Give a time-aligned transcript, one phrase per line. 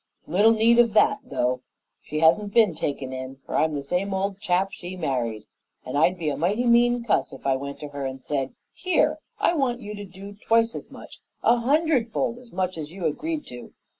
[0.25, 1.61] Little need of that, though.
[2.01, 5.45] She hasn't been taken in, for I'm the same old chap she married,
[5.85, 9.19] and I'd be a mighty mean cuss if I went to her and said, 'Here,
[9.37, 13.05] I want you to do twice as much, a hundred fold as much as you
[13.05, 13.73] agreed to.'